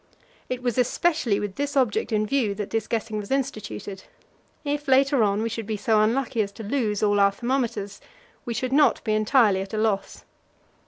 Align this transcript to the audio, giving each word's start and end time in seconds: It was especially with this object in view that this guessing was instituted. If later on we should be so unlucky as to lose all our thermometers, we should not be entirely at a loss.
It 0.49 0.63
was 0.63 0.79
especially 0.79 1.39
with 1.39 1.57
this 1.57 1.77
object 1.77 2.11
in 2.11 2.25
view 2.25 2.55
that 2.55 2.71
this 2.71 2.87
guessing 2.87 3.19
was 3.19 3.29
instituted. 3.29 4.05
If 4.65 4.87
later 4.87 5.21
on 5.21 5.43
we 5.43 5.49
should 5.49 5.67
be 5.67 5.77
so 5.77 6.01
unlucky 6.01 6.41
as 6.41 6.51
to 6.53 6.63
lose 6.63 7.03
all 7.03 7.19
our 7.19 7.31
thermometers, 7.31 8.01
we 8.43 8.55
should 8.55 8.73
not 8.73 9.03
be 9.03 9.13
entirely 9.13 9.61
at 9.61 9.75
a 9.75 9.77
loss. 9.77 10.25